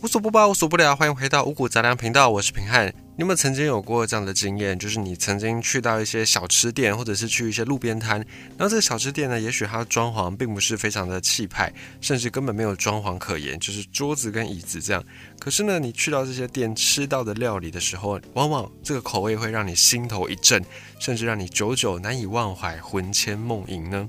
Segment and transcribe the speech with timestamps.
[0.00, 2.86] 无所不包，无所不聊，欢迎回到五谷杂粮频道，我是平汉。
[3.16, 4.78] 你有没有曾经有过这样的经验？
[4.78, 8.18] 就是你曾经去到一些小吃店，或者是去一些路边摊，
[8.56, 15.04] 然后这个小吃店呢，也许它的装潢并不是非常的气派，甚至根本没有装潢可言，就是桌子跟椅子这样。
[15.40, 20.64] 可是呢，你去到这些店吃到的料理的时候，往往这个口味会让你心头一震，
[21.00, 24.08] 甚至让你久久难以忘怀，魂牵梦萦呢？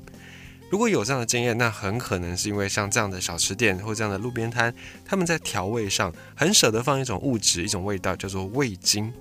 [0.70, 9.12] 如果有这样的经验，那很可能是因为像这样的小吃店或这样的路边摊，他们在调味上很舍得放一种物质、一种味道，叫做味精。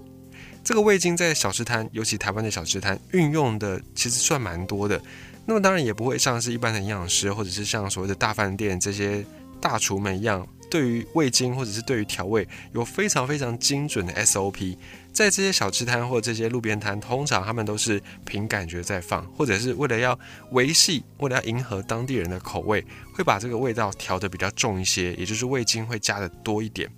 [0.62, 5.00] 这个味精在小吃摊，尤其台湾的小吃摊运用的其实算蛮多的。
[5.46, 9.24] 那么当然也不会像是一般的营养师，或者是像所谓的大饭店这些
[9.58, 14.76] 大厨们一样，对于味精或者是对于调味有非常非常精准的 SOP。
[15.18, 20.16] 在这些小吃摊或这些路边摊，通常他们都是凭感觉在放，或者是为了要
[20.52, 26.88] 维系，为了要迎合当地人的口味，会把这个味道调得比较重一些，也就是味精会加的多一点。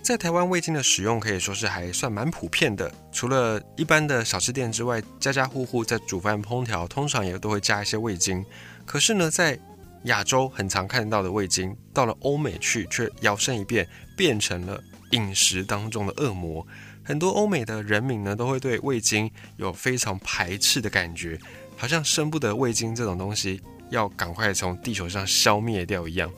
[0.00, 2.88] 在台湾，味精的使用可以说是还算蛮普遍的。
[3.10, 8.46] 除了一般的小吃店之外，家家户户在煮饭烹调，通常也都会加一些味精。
[8.86, 9.58] 可是呢，在
[10.04, 14.80] 亚洲很常看到的味精，到了欧美去却摇身一变，变成了
[15.10, 16.66] 饮食当中的恶魔。
[17.02, 21.38] 很多欧美的人民呢，都会对味精有非常排斥的感觉，
[21.76, 26.30] 好像生不得味精这种东西，要赶快从地球上消灭掉一样。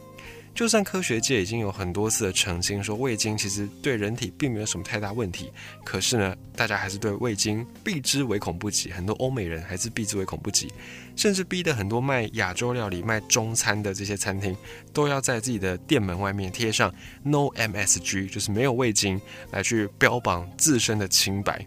[0.52, 5.50] 就算科学界已经有很多次的澄清，说味精其实对人体并没有什么太大问题，
[5.84, 8.90] 可是呢，大家还是对味精避之唯恐不及。
[8.90, 10.70] 很多欧美人还是避之唯恐不及，
[11.16, 14.54] 甚至逼得很多卖亚洲料理、卖中餐的这些餐厅，
[14.92, 16.92] 都要在自己的店门外面贴上
[17.22, 19.18] “No MSG”，就是没有味精，
[19.52, 21.64] 来去标榜自身的清白。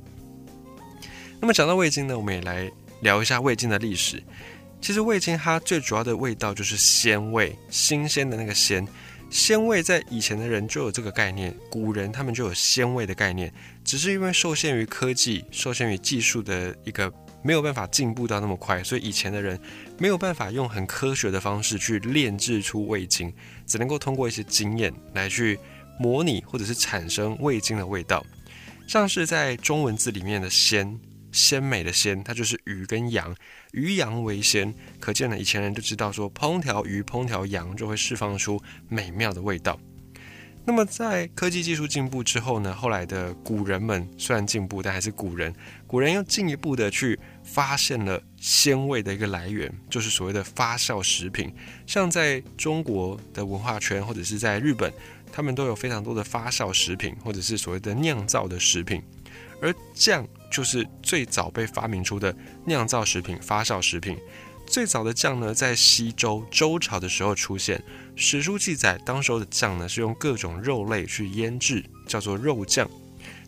[1.40, 4.22] 那么讲到味精呢，我们也来聊一下味精的历史。
[4.84, 8.86] 其实味精它最主要的味道就是鲜味，新鲜的那个鲜。
[9.30, 13.52] 鲜味在以前的人就有这个概念，古人他们就有鲜味的概念，
[13.86, 17.10] 只是因为受限于科技、受限于技术的一个
[17.42, 19.58] 没有办法进步到那么快，所以以前的人
[19.98, 23.34] 没有办法用很科学的方式去炼制出味精，
[23.66, 25.58] 只能够通过一些经验来去
[25.98, 28.24] 模拟或者是产生味精的味道，
[28.86, 31.00] 像是在中文字里面的鲜。
[31.32, 33.36] 鲜美的鲜，它就是鱼跟羊，
[33.74, 39.80] 鱼羊为鲜，可见呢，以前人就知道说，烹调鱼、烹调羊就会释放出美妙的味道。
[40.64, 45.52] 那么在科技技术进步之后呢，后来的古人们虽然进步，但还是古人，
[45.88, 51.52] 古人又进一步的去发现了鲜味的一个来源，就是所谓的发酵食品。
[51.88, 54.94] 像在中国的文化圈，或者是在日本，
[55.32, 59.02] 他们都有非常多的发酵食品，或者是所谓的酿造的食品，
[59.64, 60.28] 而酱。
[60.54, 62.32] 就是最早被发明出的
[62.68, 64.16] 酿造食品、发酵食品。
[64.68, 67.84] 最早的酱呢，在西周周朝的时候出现。
[68.16, 72.88] 史书记载，当时候的酱呢是用各种肉类去腌制，叫做肉酱。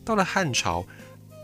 [0.03, 0.83] 到了汉朝，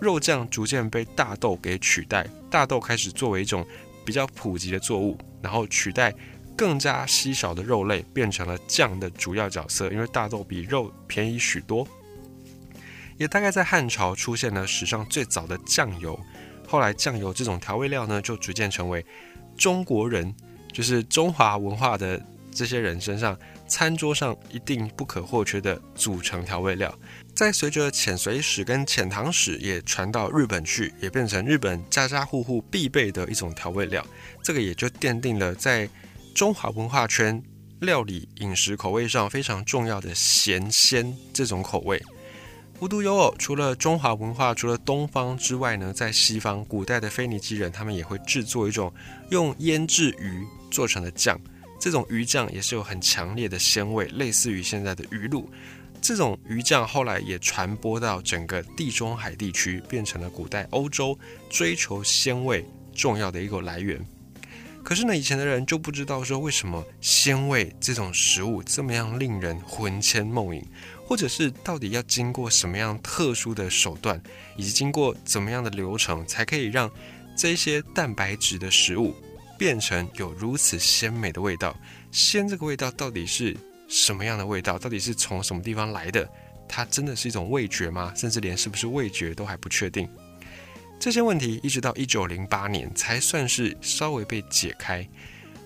[0.01, 3.63] 肉酱逐渐被大豆给取代，大豆开始作为一种
[4.03, 6.11] 比较普及的作物，然后取代
[6.57, 9.91] 更加稀少的肉类，变成了酱的主要角色。
[9.91, 11.87] 因为大豆比肉便宜许多。
[13.21, 16.19] 也大概在汉朝出现了史上最早的酱油，
[16.67, 19.05] 后来酱油这种调味料呢，就逐渐成为
[19.55, 20.33] 中国人，
[20.73, 22.19] 就是中华文化的
[22.51, 23.37] 这些人身上
[23.67, 26.91] 餐桌上一定不可或缺的组成调味料。
[27.35, 34.03] 在随着遣隋史跟遣唐史也传到日本去，也变成日本家家户户必备的一种调味料。
[34.41, 35.87] 这个也就奠定了在
[36.33, 37.39] 中华文化圈
[37.81, 42.01] 料理饮食口味上非常重要的咸鲜这种口味。
[42.81, 48.91] 无独有偶，除了中华文化，除了东方之外呢，在西方，古代的腓尼基人他们也会制作一种
[49.29, 51.39] 用腌制鱼做成的酱，
[51.79, 55.47] 这种鱼酱也是有很强烈的鲜味，类似于现在的鱼露。
[56.01, 61.15] 这种鱼酱后来也传播到整个地中海地区，变成了古代欧洲
[61.51, 62.65] 追求鲜味
[62.95, 64.03] 重要的一个来源。
[64.83, 70.65] 可是呢，以前的人就不知道说为什么鲜味这种食物这么样令人魂牵梦萦。
[71.03, 74.21] 或者是到底要经过什么样特殊的手段，
[74.55, 76.89] 以及经过怎么样的流程，才可以让
[77.35, 79.13] 这些蛋白质的食物
[79.59, 81.75] 变成有如此鲜美的味道？
[82.13, 83.57] 鲜这个味道到底是
[83.89, 84.79] 什么样的味道？
[84.79, 86.25] 到底是从什么地方来的？
[86.65, 88.13] 它真的是一种味觉吗？
[88.15, 90.07] 甚至连是不是味觉都还不确定。
[91.01, 95.05] 这些问题一直到一九零八年才算是稍微被解开。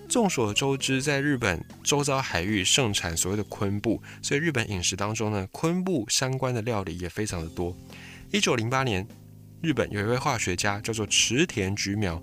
[0.08, 7.76] 众所周知，在日本周遭海域盛产所谓的昆布，所以日本饮食当中呢，昆布相关的料理也非常的多。
[8.32, 9.06] 一九零八年，
[9.60, 12.18] 日本有一位化学家叫做池田菊苗，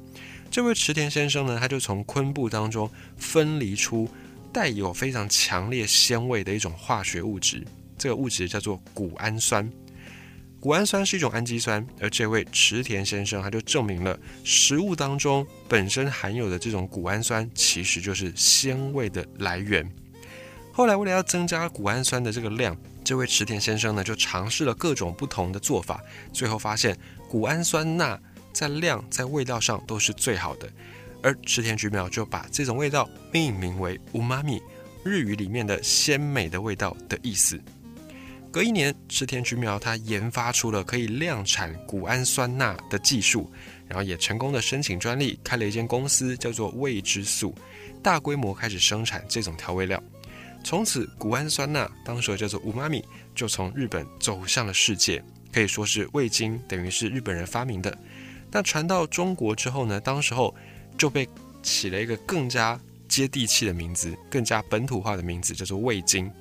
[0.50, 4.10] 这位池田先生呢，他就从昆布当中分离出
[4.52, 7.64] 带有非常强烈鲜味的一种化学物质，
[7.96, 9.72] 这个物质叫做谷氨酸。
[10.64, 19.86] 谷氨酸是一种氨基酸，而这位池田先生他就证明了食物当中本身含有的这种谷氨酸其实就是鲜味的来源。
[20.72, 26.02] 后来为了要增加谷氨酸的这个量，这位池田先生呢就尝试了各种不同的做法，
[26.32, 28.18] 最后发现谷氨酸钠
[28.54, 30.70] 在量在味道上都是最好的。
[31.22, 34.62] 而池田菊苗就把这种味道命名为“乌妈咪”，
[35.04, 37.60] 日语里面的鲜美的味道的意思。
[38.54, 43.52] 隔一年，赤田菊苗它研发出了可以量产谷氨酸钠的技术，
[43.88, 47.56] 然后也成功的申请专利，开了一间公司叫做味之素，
[48.04, 50.00] 大规模开始生产这种调味料。
[50.64, 53.04] 从此，谷氨酸钠当时叫做五妈咪，
[53.34, 57.98] 就从日本走向了世界，可以说是味精等于是日本人发明的。
[58.52, 60.54] 那传到中国之后呢，当时候
[60.96, 61.28] 就被
[61.64, 66.32] 起了一个更加接地气的名字，更加本土化的名字，叫做味精。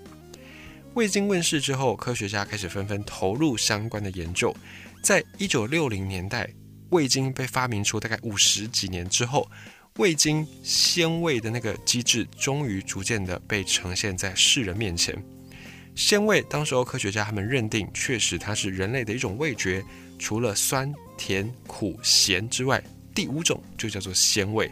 [0.94, 4.55] 味精问世之后，科学家开始纷纷投入相关的研究。
[5.03, 6.47] 在一九六零年代，
[6.91, 9.50] 味精被发明出大概五十几年之后，
[9.97, 15.17] 味精鲜味的那个机制终于逐渐的被呈现在世人面前。
[15.94, 19.83] 鲜味，当时候科学家他们认定，确实它是人类的一种味觉，
[20.19, 22.83] 除了酸、甜、苦、咸之外，
[23.15, 24.71] 第五种就叫做鲜味。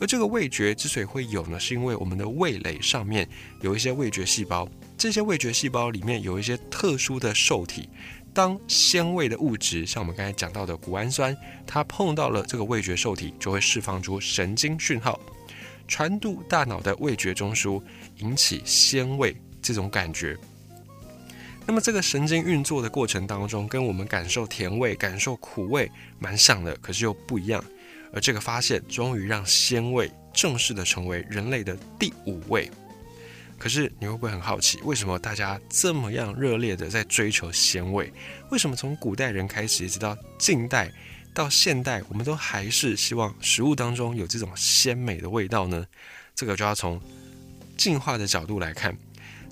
[0.00, 3.28] 而这个味觉之所以会有呢，是因为我们的味蕾上面
[3.60, 4.66] 有一些味觉细胞。
[4.98, 7.88] 这些味觉细胞里面有一些特殊的受体，
[8.34, 11.34] 当鲜味的物质，像我们刚才讲到的谷氨酸，
[11.64, 15.20] 它碰到了这个味觉受体，就会释放出神经讯号，
[15.86, 17.80] 传渡大脑的味觉中枢，
[18.16, 20.36] 引起鲜味这种感觉。
[21.64, 27.64] 那么这个神经运作的过程当中，跟我们感受甜味、感受苦味蛮像的，可是又不一样。
[28.12, 32.68] 而这个发现，终于让鲜味正式的成为人类的第五味。
[33.58, 38.12] 可是你会不会很好奇，为什么大家这么样热烈的在追求鲜味？
[38.50, 40.92] 为什么从古代人开始，一直到近代
[41.34, 45.84] 到现代，我们都还是希望食物当中有这种鲜美的味道呢？
[46.34, 47.00] 这个就要从
[47.76, 48.96] 进化的角度来看，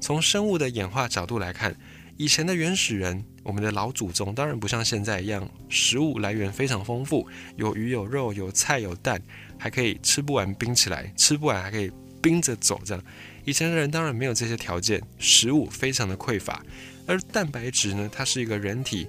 [0.00, 1.76] 从生物的演化角度来看，
[2.16, 9.20] 以前的原始人，我们的老祖宗，当然不像现在一样，食物来源非常丰富，有鱼有肉有菜有蛋，
[9.58, 11.90] 还可以吃不完冰起来，吃不完还可以
[12.22, 13.02] 冰着走这样。
[13.46, 16.60] 以前的人当然没有这些条件，食物非常的匮乏，
[17.06, 19.06] 而蛋白质呢，它是一个人体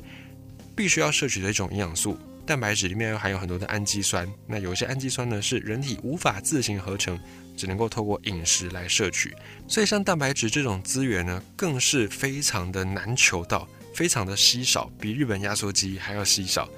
[0.75, 2.15] 必须要摄取的一种营养素。
[2.45, 7.19] 蛋白质里面又含有很多的氨基酸，那有些氨基酸呢是人体无法自行合成，
[7.57, 9.33] 只能够透过饮食来摄取。
[9.67, 16.69] 所以像蛋白质这种资源呢，更是非常的难求到，非常的稀少，比日本压缩机还要稀少。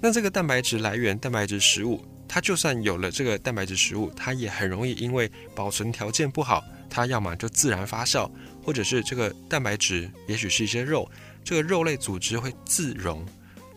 [0.00, 6.64] 那这个蛋白质来源，蛋白质食物，它就算有了这个蛋白质食物，它也很容易因为保存条件不好。
[6.94, 8.30] 它要么就自然发酵，
[8.62, 11.10] 或者是这个蛋白质，也许是一些肉，
[11.42, 13.26] 这个肉类组织会自溶，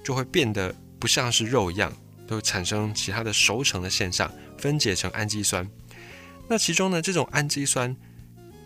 [0.04, 1.92] 就会变得不像是肉一样，
[2.28, 5.68] 都产生其他的熟成的现象，分解成氨基酸。
[6.48, 7.96] 那其中呢，这种氨基酸，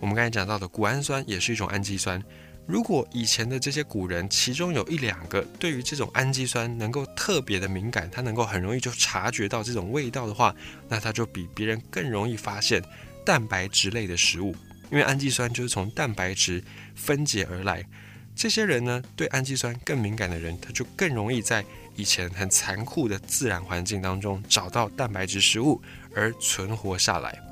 [0.01, 2.21] 我们刚才讲到的谷氨酸也是一种氨基酸。
[2.67, 10.53] 如果以前的这些古人，其中有一两个对于这种氨基酸能够特别的敏感，他能够很容易就察觉到这种味道的话，
[10.89, 12.83] 那他就比别人更容易发现。
[13.25, 14.55] 蛋白质类的食物，
[14.91, 16.63] 因为氨基酸就是从蛋白质
[16.95, 17.85] 分解而来。
[18.33, 21.63] 这些人呢，对氨基酸更敏感的人，他就更容易在
[21.95, 25.81] 以前很残酷的自然环境当中找到蛋白质食物
[26.15, 27.50] 而存活下来。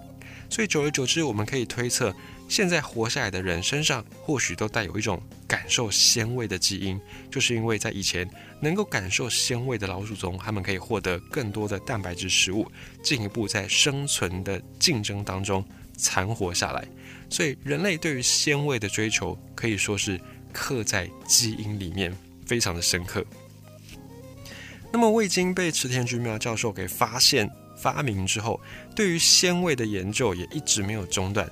[0.49, 2.13] 所以久而久之，我们可以推测，
[2.47, 8.27] 现在活下来的人身上或许都带有一种感受鲜味的基因，就是因为在以前
[8.59, 12.69] 能够感受鲜味的老祖宗，他们可以获得更多的蛋白质食物，
[13.03, 15.63] 进一步在生存的竞争当中
[15.95, 16.87] 残活下来。
[17.29, 20.19] 所以人类对于鲜味的追求可以说是
[20.51, 22.11] 刻在基因里面，
[22.47, 23.23] 非常的深刻。
[24.91, 27.49] 那么味精被池田君苗教授给发现。
[27.81, 28.59] 发明之后，
[28.93, 31.49] 对于鲜味的研究也一直没有中断。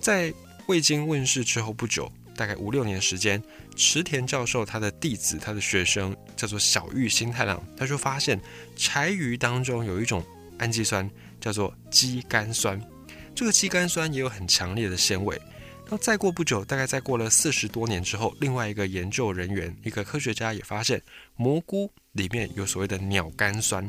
[0.00, 0.34] 在
[0.66, 3.40] 味精问世之后不久，大概五六年时间，
[3.76, 8.40] 池田教授他的弟子、他的学生叫做小玉新太郎，他就发现
[8.74, 10.20] 柴鱼当中有一种
[10.58, 11.08] 氨基酸
[11.40, 12.82] 叫做肌苷酸，
[13.32, 15.40] 这个肌苷酸也有很强烈的鲜味。
[15.82, 21.00] 然后再过不久，大概再过了四十多年之后，另外一个研究人员，一个科学家也发现
[21.36, 23.88] 蘑菇里面有所谓的鸟苷酸。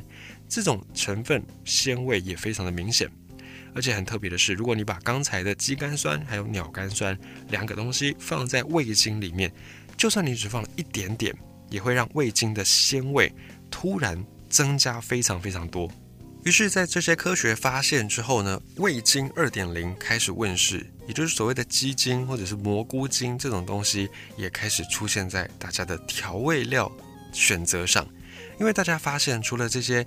[0.49, 3.09] 这种成分鲜味也非常的明显，
[3.75, 7.17] 而且很特别的是，如果你把刚才的肌苷酸还有鸟苷酸
[7.49, 9.51] 两个东西放在味精里面，
[9.97, 11.35] 就算你只放了一点点，
[11.69, 13.29] 也会让味精的鲜味
[13.69, 15.91] 突然增加非常非常多。
[16.45, 24.07] 于是，在这些科学发现之后呢，味精二点零开始问世，也就是所谓的鸡精或者是蘑菇精这种东西，
[24.37, 26.89] 也开始出现在大家的调味料
[27.33, 28.07] 选择上。
[28.59, 30.05] 因为大家发现，除了这些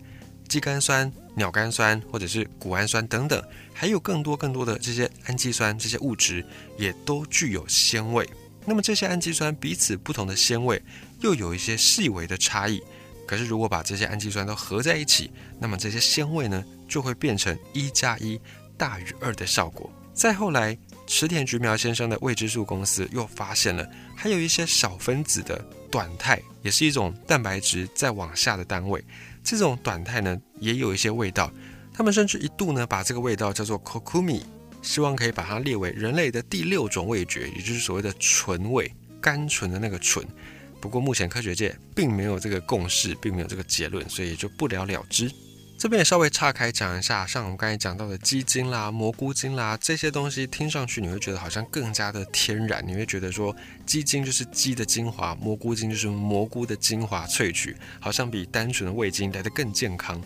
[0.48, 3.42] 肌苷酸、鸟苷酸或者是谷氨酸等等，
[3.72, 6.44] 还有更多更多的这些氨基酸，这些物质
[6.76, 8.28] 也都具有鲜味。
[8.66, 10.82] 那么这些氨基酸彼此不同的鲜味，
[11.20, 12.82] 又有一些细微的差异。
[13.26, 15.30] 可是，如果把这些氨基酸都合在一起，
[15.60, 18.40] 那么这些鲜味呢，就会变成一加一
[18.76, 19.88] 大于二的效果。
[20.12, 20.76] 再后来，
[21.06, 29.04] 池田菊苗先生的未知数公司又发现了，还有一些小分子的短肽，也是一种蛋白质再往下的单位。
[29.42, 31.52] 这种短肽呢，也有一些味道。
[31.92, 34.42] 他们甚至一度呢，把这个味道叫做 kokumi，
[34.80, 40.26] 希望可以把它列为人类的第六种味觉，也就是所谓的醇味，甘醇的那个醇。
[40.80, 45.30] 不过目前科学界并没有这个共识，并没有这个结论，所以也就不了了之。
[45.80, 53.56] 这边也稍微岔开讲一下，像我们刚才讲到的鸡精啦、蘑菇精啦这些东西，听上去你会觉得好像更加的天然，你会觉得说
[53.86, 60.20] 鸡精就是鸡的精华，蘑菇精就是蘑菇的精华萃取，好像比单纯的味精来得更健康。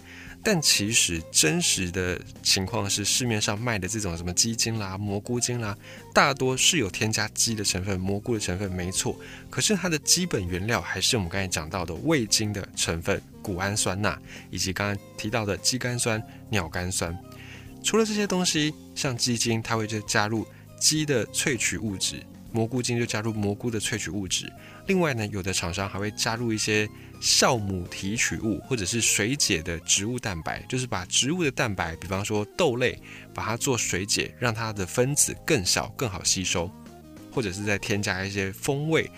[0.45, 5.75] 但其实真实的情况是，市面上卖的这种什么鸡精啦、蘑菇精啦，
[6.13, 9.19] 大多是有添加鸡的成分、蘑菇的成分，没错。
[9.49, 14.21] 可是它的基本原料还是我们刚才讲到的味精的成分，谷氨酸钠，
[14.51, 17.19] 以及刚刚提到的肌苷酸、鸟苷酸。
[17.83, 20.47] 除了这些东西，像鸡精，它会就加入
[20.79, 22.17] 鸡的萃取物质；
[22.55, 24.51] 蘑菇精就加入蘑菇的萃取物质。
[24.87, 26.89] 另外呢，有的厂商还会加入一些。
[27.23, 33.01] 酵母提取物或者是水解的植物蛋白，就是把植物的蛋白，比方说豆类，
[33.33, 36.71] 把它做水解，让它的分子更小、更好吸收，
[37.33, 39.11] 或者是再添加一些风味，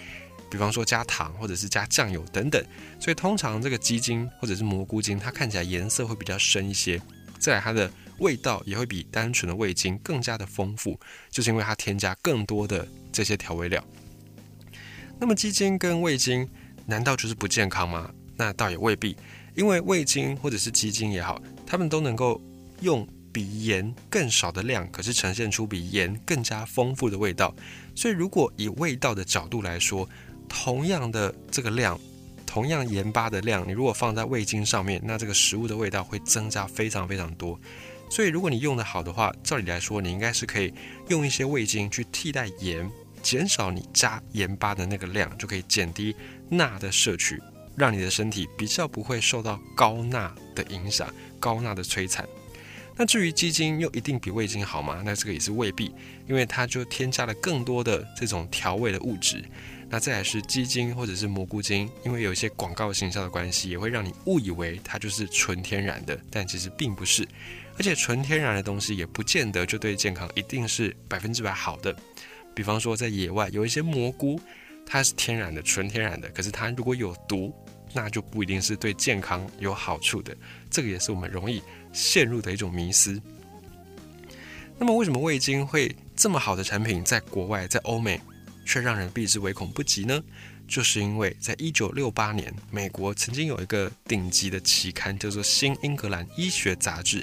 [0.48, 2.64] 比方说加糖或者是加酱油等等。
[3.00, 7.02] 所以通常这个鸡精或者是蘑菇精，它看起来颜色会比较深一些，
[7.40, 10.98] 再来它的味道也会比单纯的味精更加的丰富，
[11.30, 13.82] 就是因为它添加更多的这些调味料。
[15.18, 16.48] 那么鸡精跟味精。
[16.88, 18.08] 难道就是不健康吗？
[18.36, 19.16] 那倒也未必，
[19.56, 22.40] 因为味精或者是鸡精也好，它们都能够
[22.80, 27.52] 用比盐更少的量，可是呈现出比盐更加丰富的味道。
[27.96, 30.08] 所以，如果以味道的角度来说，
[30.48, 31.98] 同样的这个量，
[32.46, 37.58] 同样盐巴的量，你如果放在味精上面，那这个食物的味道会增加非常非常多。
[38.08, 40.72] 所以，如果你用的好的话，照理来说，你应该是可以
[41.08, 42.90] 用一些味精去替代盐。
[43.22, 46.14] 减少你加盐巴的那个量，就可以减低
[46.48, 47.42] 钠的摄取，
[47.74, 52.24] 让你的身体比较不会受到高钠的影响、高钠的摧残。
[52.94, 55.02] 那至于鸡精又一定比味精好吗？
[55.04, 55.92] 那这个也是未必，
[56.28, 59.44] 因为它就添加了更多的这种调味的物质。
[59.88, 67.26] 那再来是鸡精或者是蘑菇精，因为有一些广告形象的关系，也会让你误以为它就是纯天然的，但其实并不是。
[67.78, 71.94] 而且纯天然的东西也不见得就对健康一定是百分之百好的。
[72.54, 74.40] 比方说，在野外有一些蘑菇，
[74.86, 77.54] 它是天然的、纯天然的，可是它如果有毒，
[77.92, 80.34] 那就不一定是对健康有好处的。
[80.70, 83.20] 这个也是我们容易陷入的一种迷思。
[84.78, 88.20] 那么，为什么味精会这么好的产品，在国外、在欧美
[88.64, 90.22] 却让人避之唯恐不及呢？
[90.66, 97.22] 就是因为在一九六八年，美国曾经有一个顶级的期刊，叫做《新英格兰医学杂志》，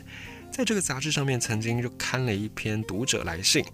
[0.54, 3.66] 在这个杂志上面曾经就刊了一篇读者来信。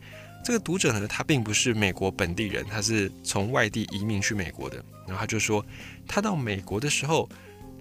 [0.45, 4.77] 这个读者呢，他并不是美国本地人，他是从外地移民去美国的。
[5.05, 5.63] 然后他就说，
[6.07, 7.27] 他到美国的时候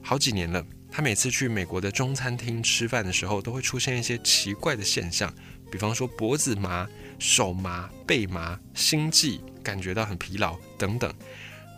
[0.02, 5.32] 好几年了，他每次去美国的中餐厅吃饭的时候，都会出现一些奇怪的现象，
[5.70, 6.84] 比方说脖子麻、
[7.20, 11.14] 手麻、背麻、心悸，感觉到很疲劳等等。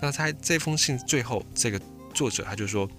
[0.01, 1.79] 那在这封信最后，这个
[2.15, 2.91] 作者他就说，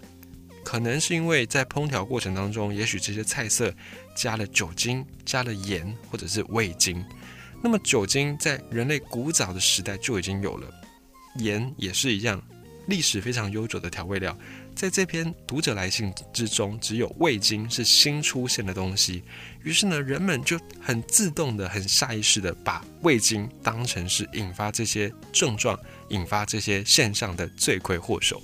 [0.63, 3.73] 可能是因为在烹调过程当中，也许这些菜色
[4.15, 7.03] 加了酒精、加了盐或者是味精。
[7.63, 10.67] 那么酒精在人类古早的时代就已经有了，
[11.37, 12.41] 盐也是一样，
[12.87, 14.35] 历史非常悠久的调味料。
[14.73, 19.21] 在这篇读者来信之中，只有味精是新出现的东西。
[19.63, 25.77] 于是呢，人们就很自动的、很下意识的把味精当成是引发这些症状、
[26.09, 28.41] 引发这些现象的罪魁祸首。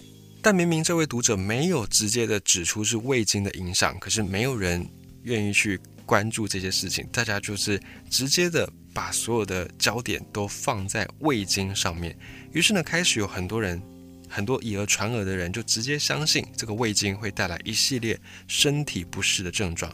[0.47, 4.89] 但明明这位读者没有直接的指出是味精的影响，可是没有人
[5.23, 7.77] 愿意去关注这些事情，大家就是
[8.09, 8.65] 直接的。
[8.93, 12.17] 把所有的焦点都放在味精上面，
[12.53, 13.81] 于是呢，开始有很多人，
[14.29, 19.93] 很多以讹传讹的人，就直接相信这个味精会带来一系列身体不适的症状。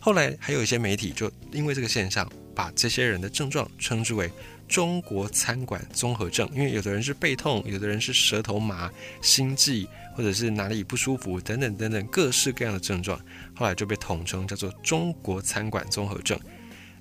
[0.00, 4.32] 后来还有一些媒体就因为这个现象，把这些人的症状称之为
[4.70, 8.88] 中国餐馆综合症，因为有的人是背痛，有的人是舌头麻、
[9.20, 9.84] 心悸，
[10.14, 13.20] 或者是哪里不舒服等等等等各式各样的症状，
[13.52, 16.38] 后来就被统称叫做中国餐馆综合症。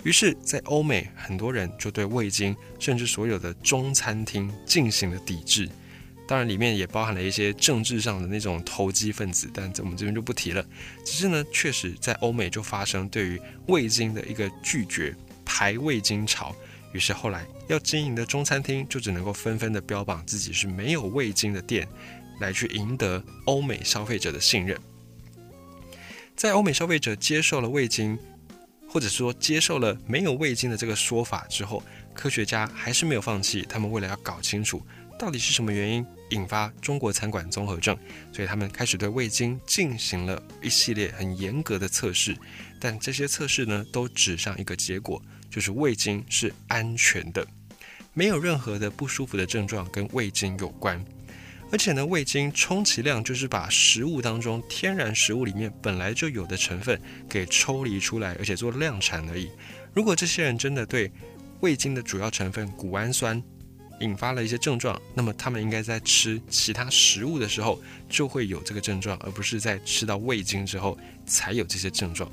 [0.04, 5.70] 于是，在欧美，很多人就对味精，甚至所有的中餐厅进行了抵制。
[6.28, 10.66] 当然，里面也包含了一些政治上的那种投机分子，但我们这边就不提了。
[11.06, 16.56] 只是呢，确实在欧美就发生对于味精的一个拒绝、排味精潮。
[16.91, 21.88] 于是后来要经营的中餐厅就只能够纷纷的标榜自己是没有味精的店，
[22.39, 24.79] 来去赢得欧美消费者的信任。
[26.36, 28.17] 在欧美消费者接受了味精，
[28.88, 34.81] 或者说接受了没有味精的这个说法之后，科学家还是没有放弃，他们为了要搞清楚
[35.20, 36.04] 到底是什么原因。
[36.30, 37.98] 引发中国餐馆综合症，
[38.32, 42.38] 所以他们开始对味精进行了一系列很严格的测试，
[42.80, 47.44] 但这些测试呢都指向一个结果，就是味精是安全的，
[48.14, 51.04] 没有任何的不舒服的症状跟味精有关。
[51.72, 59.50] 而且呢，味精充其量就是把食物当中天然食物里面本来就有的成分给抽离出来，而且做量产而已。
[59.96, 61.12] 如果这些人真的对
[61.62, 63.42] 味精的主要成分谷氨酸，
[64.00, 72.32] 引发了一些症状，那么他们应该在吃其他食物的时候就会有这个症状，而不是在吃到味精之后才有这些症状。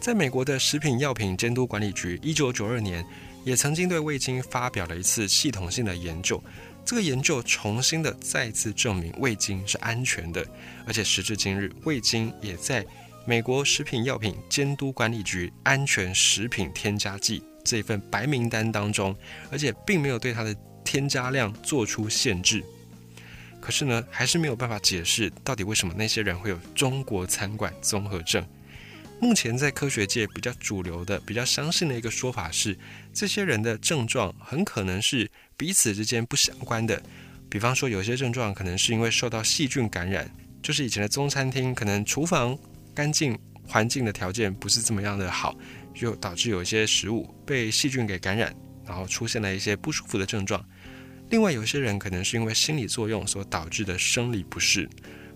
[0.00, 3.04] 在美国的食品药品监督管理局，一九九二年
[3.42, 6.42] 也曾经对味精发表了一次系统性的研究，
[6.84, 10.46] 这个研究重新的再次证明味精是安全的，
[10.86, 12.84] 而且时至今日，味精也在
[13.26, 17.42] 美国食品药品监督管理局安全食品添加剂。
[17.64, 19.16] 这份白名单当中，
[19.50, 20.54] 而且并没有对它的
[20.84, 22.62] 添加量做出限制。
[23.60, 28.46] 可是呢，还是没有办法解释到底为什么那些人会有中国餐馆综合症。
[29.20, 32.76] 目前在科学界比较主流的、比较相信的一个说法是，
[33.14, 37.00] 这些人的症状很可能是彼此之间不相关的。
[37.48, 40.28] 比方说，有些症状可能是因为受到细菌感染，
[40.62, 42.58] 就是以前的中餐厅可能厨房
[42.92, 45.56] 干净环境的条件不是这么样的好。
[45.94, 50.62] 就导致有一些食物被细菌给感染，然后出现了一些不舒服的症状。
[51.30, 54.88] 另外，有些人可能是因为心理作用所导致的生理不适。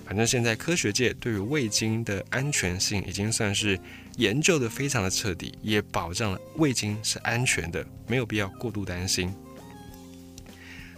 [0.04, 3.78] 反正现在科学界对于味精的安全性已经算是
[4.16, 9.30] 研究的非常的彻底，也保障了味精是安全的，没有必要过度担心。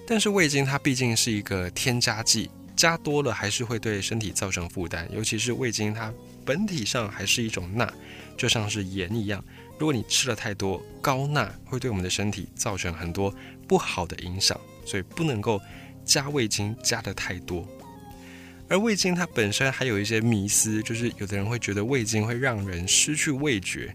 [0.07, 6.13] 但是味精它毕竟是一个添加剂，加多了还是会对身体造成负担，尤其是味精它
[6.45, 7.93] 本体上还是一种钠。
[8.41, 9.45] 就像是盐一样，
[9.79, 13.31] 如果你吃了太多高钠，会对我们的身体造成很多
[13.69, 15.61] 不好的影响，所以不能够
[16.07, 17.69] 加味精加的太多。
[18.67, 23.95] 而味精它本身还有一些迷思，就是有的人会觉得味精会让人失去味觉。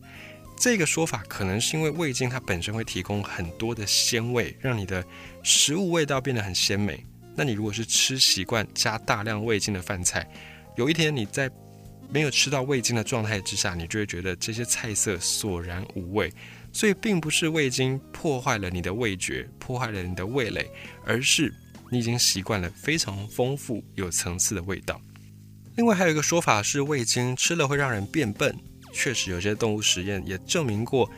[0.56, 5.04] 这个说法可能是因为味精它本身会提供很多的鲜味，让你的
[5.42, 7.04] 食物味道变得很鲜美。
[7.36, 10.30] 那你如果是吃习惯加大量味精的饭菜，
[10.78, 11.50] 有一天你在
[12.10, 16.32] 没有吃到味精的状态之下，你就会觉得这些菜色索然无味。
[16.72, 20.70] 所以，并不是味精破坏了你的味觉，破坏了你的味蕾，
[21.06, 21.54] 而是
[21.90, 25.00] 你已经习惯了非常丰富、有层次的味道。
[25.76, 28.54] 另外，还有一个说法是，味精吃了会让人变笨。
[28.94, 31.10] 确实，有些动物实验也证明过。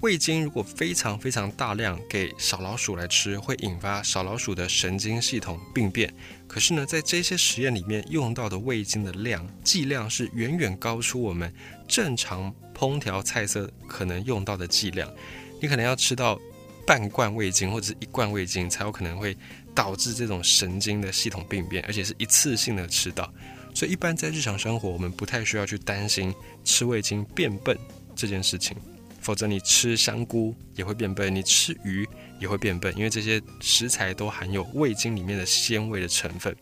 [0.00, 6.12] 味精如果非常非常大量给小老鼠来吃，会引发小老鼠的神经系统病变。
[6.48, 11.52] 可是呢，在这些实验里面用到的味精的量剂量是远远高出我们
[11.86, 15.12] 正常烹调菜色可能用到的剂量。
[15.60, 16.40] 你可能要吃到
[16.86, 19.36] 半罐味精或者是一罐味精，才有可能会
[19.74, 23.30] 导致这种神经的系统病变，而且是一次性的吃到。
[23.74, 26.34] 所以，一般在日常生活，我们不太需要去担心
[26.64, 27.78] 吃味精变笨
[28.16, 28.74] 这件事情。
[29.20, 32.08] 否则你吃香菇也会变笨，你吃鱼
[32.40, 36.54] 也会变笨，因为这些食材都含有味精里面的鲜味的成分。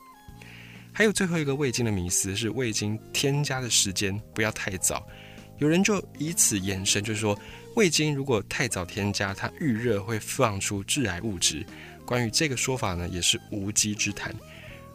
[0.92, 5.07] 还有最后一个味精的迷思是味精添加的时间不要太早，
[5.59, 7.38] 有人就以此延伸，就是说
[7.77, 11.64] 味精如果太早添加，它遇热会放出致癌物质。
[12.05, 14.35] 关于这个说法呢，也是无稽之谈。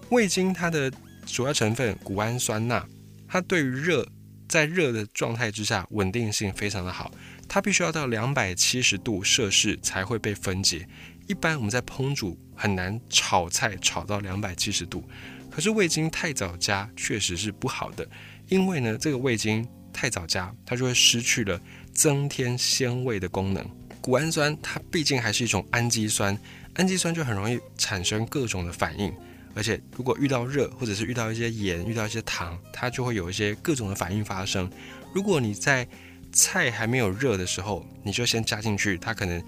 [0.10, 0.92] 味精它的
[1.26, 2.86] 主要成分谷氨酸钠，
[3.28, 4.06] 它对于热
[4.50, 7.10] 在热的状态之下稳定性非常的好。
[7.54, 10.88] 它必须要到两百七十度摄氏才会被分解。
[11.28, 15.08] 一般我们在烹煮很难炒菜炒到两百七十度。
[15.52, 18.10] 可是味精太早加确实是不好的，
[18.48, 19.64] 因为呢，这个味精
[19.94, 21.62] 太早加，它就会失去了
[21.94, 23.64] 增添鲜味的功能。
[24.02, 26.36] 谷氨酸它毕竟还是一种氨基酸，
[26.74, 29.14] 氨基酸就很容易产生各种的反应，
[29.54, 34.68] 而且如果遇到热或者是遇到一些盐、遇到一些糖，它就会有一些各种的反应发生。
[35.14, 35.88] 如果你在
[36.34, 39.42] 菜还没有热的时候，你就先加进去，它可能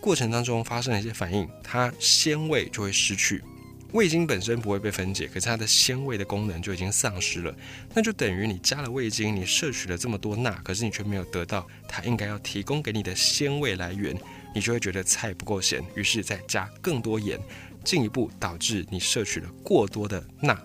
[0.00, 3.44] 过程当中发生了一些反应，它鲜味就会失去。
[3.92, 7.54] 味精本身不会被分解，可是它的鲜味的功能就已经丧失了。
[7.92, 14.18] 那就等于你加了味精，你摄取了这么多钠，可是你却没有得到它应该要提供给你的鲜味来源，
[14.54, 17.38] 你就会觉得菜不够咸，于是再加更多盐，
[17.84, 20.58] 进一步导致你摄取了过多的钠，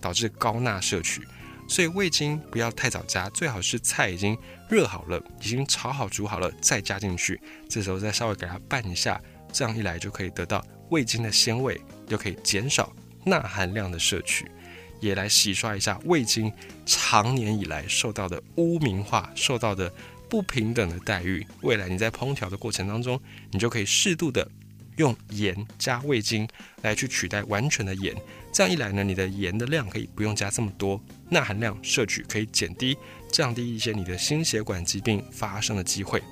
[0.00, 1.22] 导致高钠摄取。
[1.68, 4.38] 所以味精不要太早加，最好是菜已经
[4.70, 9.20] 热好了，已经炒好煮好了再加进去，这时候再稍微给它拌一下，
[9.52, 12.92] 这样一来就可以得到味精的鲜味，又可以减少
[13.24, 14.48] 钠含量的摄取，
[15.00, 16.52] 也来洗刷一下味精
[16.86, 19.92] 长年以来受到的污名化、受到的
[20.28, 21.44] 不平等的待遇。
[21.62, 24.48] 未来你在烹调的过程当中，你就可以适度的。
[24.96, 26.46] 用盐加味精
[26.82, 28.14] 来去取代完全的盐，
[28.52, 32.94] 这样一来呢，你的盐的量可以不用加这么多，钠含量摄取可以减低，
[33.30, 36.22] 降低一些你的心血管疾病发生的机会。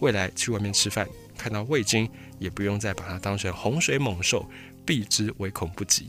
[0.00, 4.44] 未来去外面吃饭，看到味精也不用再把它当成洪水猛兽，
[4.84, 6.06] 避之唯恐不及。